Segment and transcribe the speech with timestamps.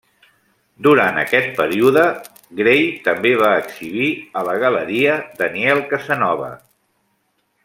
[0.85, 2.05] Durant aquest període,
[2.61, 6.53] Gray també va exhibir a la galeria Daniel Casanova.